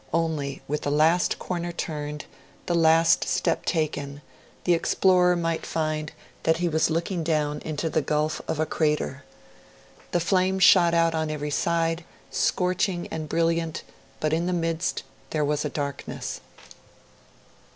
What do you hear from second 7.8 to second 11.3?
the gulf of a crater. The flame shot out on